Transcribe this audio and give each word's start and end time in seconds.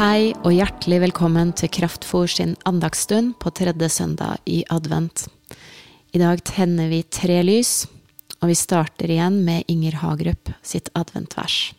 Hei 0.00 0.30
og 0.46 0.54
hjertelig 0.56 0.96
velkommen 1.02 1.50
til 1.52 1.68
Kraftfor 1.76 2.30
sin 2.32 2.54
andagsstund 2.64 3.34
på 3.36 3.50
tredje 3.52 3.90
søndag 3.92 4.38
i 4.48 4.62
advent. 4.72 5.26
I 6.16 6.22
dag 6.22 6.40
tenner 6.48 6.88
vi 6.88 7.02
tre 7.04 7.42
lys, 7.44 7.84
og 8.40 8.48
vi 8.48 8.56
starter 8.56 9.12
igjen 9.12 9.36
med 9.44 9.68
Inger 9.68 9.98
Hagerup 10.00 10.54
sitt 10.64 10.88
adventvers. 10.96 11.74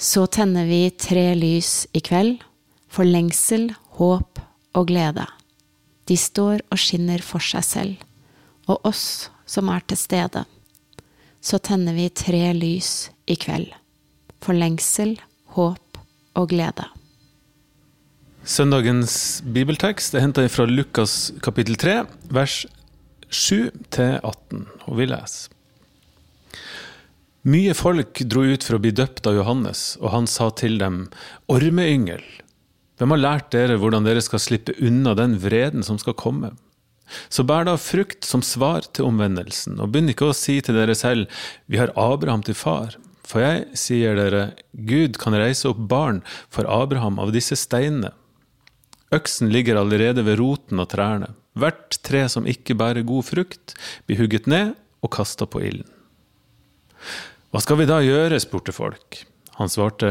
Så 0.00 0.24
tenner 0.32 0.64
vi 0.64 0.80
tre 0.96 1.26
lys 1.36 1.84
i 1.92 2.00
kveld, 2.00 2.40
for 2.88 3.04
lengsel, 3.04 3.68
håp 4.00 4.40
og 4.72 4.88
glede. 4.88 5.28
De 6.08 6.16
står 6.16 6.64
og 6.72 6.80
skinner 6.80 7.20
for 7.20 7.44
seg 7.44 7.68
selv, 7.68 8.10
og 8.64 8.80
oss 8.94 9.28
som 9.44 9.68
er 9.68 9.84
til 9.84 10.00
stede. 10.06 10.48
Så 11.44 11.60
tenner 11.60 12.00
vi 12.00 12.08
tre 12.08 12.46
lys 12.56 13.10
i 13.28 13.36
kveld, 13.36 13.74
for 14.40 14.56
lengsel, 14.56 15.18
håp 15.20 15.32
og 15.56 16.48
glede. 16.52 16.86
Søndagens 18.46 19.42
bibeltekst 19.42 20.14
er 20.14 20.22
henta 20.22 20.44
fra 20.52 20.68
Lukas 20.70 21.32
kapittel 21.42 21.74
3, 21.82 22.04
vers 22.30 22.60
7-18, 23.34 24.66
og 24.86 24.98
vi 25.00 25.08
leser. 25.10 25.52
Mye 27.46 27.74
folk 27.78 28.22
dro 28.26 28.42
ut 28.42 28.64
for 28.66 28.74
å 28.74 28.82
bli 28.82 28.90
døpt 28.94 29.26
av 29.30 29.36
Johannes, 29.38 29.94
og 30.02 30.10
han 30.10 30.24
sa 30.30 30.48
til 30.54 30.80
dem, 30.80 31.04
Ormeyngel, 31.50 32.22
hvem 32.98 33.12
har 33.14 33.22
lært 33.22 33.50
dere 33.54 33.76
hvordan 33.78 34.06
dere 34.06 34.22
skal 34.24 34.42
slippe 34.42 34.74
unna 34.82 35.12
den 35.18 35.36
vreden 35.42 35.86
som 35.86 35.98
skal 36.02 36.16
komme? 36.18 36.52
Så 37.30 37.44
bær 37.46 37.66
da 37.68 37.76
frukt 37.78 38.26
som 38.26 38.42
svar 38.42 38.88
til 38.90 39.06
omvendelsen, 39.06 39.78
og 39.78 39.92
begynn 39.94 40.10
ikke 40.10 40.32
å 40.32 40.34
si 40.34 40.58
til 40.58 40.74
dere 40.78 40.96
selv, 40.98 41.30
vi 41.70 41.78
har 41.78 41.94
Abraham 41.94 42.42
til 42.46 42.58
far. 42.58 42.96
For 43.26 43.42
jeg 43.42 43.64
sier 43.78 44.14
dere, 44.18 44.44
Gud 44.72 45.18
kan 45.18 45.34
reise 45.34 45.66
opp 45.72 45.80
barn 45.90 46.22
for 46.52 46.68
Abraham 46.70 47.18
av 47.22 47.34
disse 47.34 47.58
steinene. 47.58 48.12
Øksen 49.14 49.50
ligger 49.54 49.78
allerede 49.80 50.22
ved 50.26 50.38
roten 50.40 50.82
av 50.82 50.90
trærne. 50.92 51.32
Hvert 51.56 51.98
tre 52.06 52.26
som 52.30 52.46
ikke 52.46 52.76
bærer 52.78 53.06
god 53.06 53.26
frukt, 53.26 53.74
blir 54.06 54.20
hugget 54.20 54.48
ned 54.50 54.74
og 55.02 55.12
kasta 55.14 55.46
på 55.48 55.62
ilden. 55.64 55.88
Hva 57.50 57.62
skal 57.62 57.80
vi 57.80 57.88
da 57.88 58.02
gjøre, 58.04 58.38
spurte 58.42 58.74
folk. 58.74 59.22
Han 59.56 59.70
svarte, 59.72 60.10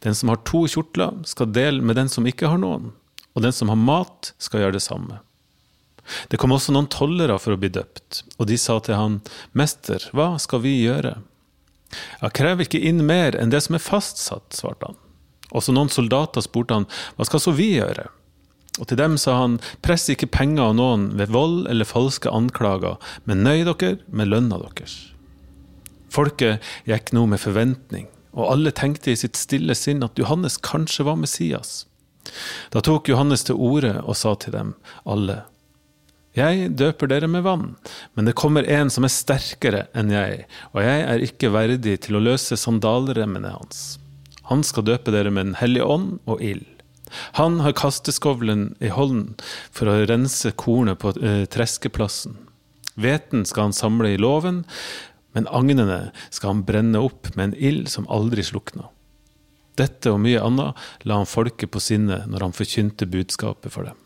den 0.00 0.16
som 0.16 0.30
har 0.32 0.40
to 0.48 0.64
kjortler, 0.70 1.18
skal 1.28 1.50
dele 1.52 1.84
med 1.84 1.98
den 1.98 2.08
som 2.08 2.26
ikke 2.26 2.48
har 2.48 2.60
noen, 2.62 2.94
og 3.36 3.44
den 3.44 3.52
som 3.52 3.68
har 3.68 3.76
mat, 3.76 4.32
skal 4.40 4.64
gjøre 4.64 4.78
det 4.78 4.84
samme. 4.86 5.20
Det 6.30 6.38
kom 6.40 6.54
også 6.54 6.72
noen 6.72 6.88
tollere 6.88 7.36
for 7.42 7.52
å 7.52 7.60
bli 7.60 7.68
døpt, 7.74 8.22
og 8.38 8.48
de 8.48 8.56
sa 8.60 8.78
til 8.80 8.96
han, 8.96 9.18
Mester, 9.58 10.06
hva 10.16 10.36
skal 10.40 10.62
vi 10.64 10.78
gjøre? 10.86 11.18
Jeg 12.20 12.34
krever 12.36 12.66
ikke 12.66 12.82
inn 12.82 13.04
mer 13.06 13.36
enn 13.38 13.52
det 13.52 13.62
som 13.66 13.78
er 13.78 13.84
fastsatt, 13.84 14.56
svarte 14.56 14.90
han. 14.90 15.00
Også 15.56 15.74
noen 15.74 15.92
soldater 15.92 16.44
spurte 16.44 16.74
han, 16.74 16.88
hva 17.16 17.26
skal 17.28 17.42
så 17.42 17.54
vi 17.56 17.76
gjøre? 17.76 18.08
Og 18.76 18.90
til 18.90 18.98
dem 19.00 19.16
sa 19.20 19.38
han, 19.40 19.56
press 19.84 20.04
ikke 20.12 20.28
penger 20.28 20.68
av 20.68 20.76
noen 20.76 21.08
ved 21.16 21.32
vold 21.32 21.64
eller 21.70 21.88
falske 21.88 22.32
anklager, 22.32 22.98
men 23.24 23.44
nøy 23.46 23.64
dere 23.64 23.96
med 24.12 24.32
lønna 24.32 24.58
deres. 24.60 24.98
Folket 26.12 26.64
gikk 26.88 27.12
nå 27.16 27.24
med 27.30 27.40
forventning, 27.40 28.10
og 28.36 28.50
alle 28.52 28.72
tenkte 28.76 29.12
i 29.12 29.18
sitt 29.18 29.38
stille 29.38 29.74
sinn 29.78 30.04
at 30.04 30.18
Johannes 30.20 30.58
kanskje 30.60 31.06
var 31.08 31.18
Messias. 31.20 31.84
Da 32.74 32.82
tok 32.84 33.08
Johannes 33.08 33.46
til 33.46 33.56
orde 33.62 33.94
og 34.02 34.16
sa 34.18 34.34
til 34.40 34.52
dem 34.56 34.74
alle, 35.08 35.44
Jeg 36.36 36.72
døper 36.76 37.08
dere 37.08 37.28
med 37.32 37.46
vann, 37.46 37.70
men 38.12 38.28
det 38.28 38.36
kommer 38.36 38.66
en 38.68 38.90
som 38.92 39.06
er 39.08 39.12
sterkere 39.12 39.86
enn 39.96 40.10
jeg, 40.12 40.44
og 40.74 40.82
jeg 40.84 41.04
er 41.08 41.24
ikke 41.24 41.52
verdig 41.54 41.94
til 42.04 42.18
å 42.18 42.24
løse 42.26 42.58
sandalremmene 42.60 43.54
hans. 43.54 43.96
Han 44.50 44.60
skal 44.66 44.84
døpe 44.86 45.14
dere 45.14 45.32
med 45.32 45.48
Den 45.48 45.58
hellige 45.62 45.88
ånd 45.88 46.18
og 46.28 46.42
ild. 46.44 46.66
Han 47.40 47.60
har 47.64 47.72
kasteskovlen 47.78 48.74
i 48.84 48.90
hånden 48.92 49.34
for 49.72 49.88
å 49.88 50.04
rense 50.10 50.52
kornet 50.58 51.00
på 51.00 51.14
eh, 51.22 51.46
treskeplassen. 51.48 52.36
Hveten 53.00 53.44
skal 53.48 53.68
han 53.68 53.76
samle 53.76 54.12
i 54.12 54.20
låven, 54.20 54.64
men 55.36 55.48
agnene 55.48 56.10
skal 56.28 56.54
han 56.54 56.64
brenne 56.68 57.00
opp 57.00 57.32
med 57.34 57.50
en 57.50 57.58
ild 57.60 57.90
som 57.92 58.08
aldri 58.12 58.44
slukna. 58.44 58.90
Dette 59.76 60.12
og 60.12 60.22
mye 60.24 60.40
annet 60.40 61.08
la 61.08 61.20
han 61.20 61.28
folket 61.28 61.72
på 61.72 61.82
sinne 61.84 62.22
når 62.28 62.48
han 62.48 62.56
forkynte 62.56 63.08
budskapet 63.08 63.72
for 63.72 63.88
dem. 63.88 64.05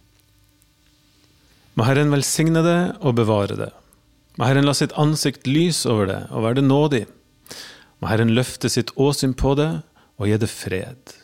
Må 1.81 1.87
Herren 1.87 2.11
velsigne 2.13 2.61
det 2.61 2.79
og 3.01 3.15
bevare 3.17 3.55
det. 3.57 3.71
Må 4.37 4.45
Herren 4.45 4.67
la 4.67 4.73
sitt 4.77 4.91
ansikt 5.01 5.47
lys 5.49 5.79
over 5.89 6.05
det 6.05 6.19
og 6.29 6.43
være 6.45 6.59
det 6.59 6.63
nådig. 6.67 6.99
Må 7.97 8.05
Herren 8.05 8.35
løfte 8.37 8.69
sitt 8.69 8.91
åsyn 9.01 9.33
på 9.33 9.55
det 9.57 9.71
og 10.21 10.29
gi 10.29 10.37
det 10.37 10.49
fred. 10.51 11.15